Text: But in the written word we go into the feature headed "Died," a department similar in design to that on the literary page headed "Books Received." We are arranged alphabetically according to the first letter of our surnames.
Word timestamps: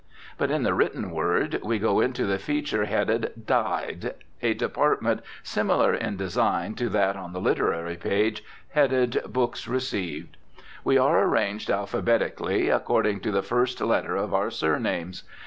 But 0.35 0.49
in 0.49 0.63
the 0.63 0.73
written 0.73 1.11
word 1.11 1.59
we 1.63 1.77
go 1.77 1.99
into 2.01 2.25
the 2.25 2.39
feature 2.39 2.85
headed 2.85 3.45
"Died," 3.45 4.15
a 4.41 4.55
department 4.55 5.21
similar 5.43 5.93
in 5.93 6.17
design 6.17 6.73
to 6.73 6.89
that 6.89 7.15
on 7.15 7.33
the 7.33 7.39
literary 7.39 7.97
page 7.97 8.43
headed 8.69 9.21
"Books 9.27 9.67
Received." 9.67 10.37
We 10.83 10.97
are 10.97 11.27
arranged 11.27 11.69
alphabetically 11.69 12.69
according 12.69 13.19
to 13.19 13.31
the 13.31 13.43
first 13.43 13.79
letter 13.79 14.15
of 14.15 14.33
our 14.33 14.49
surnames. 14.49 15.21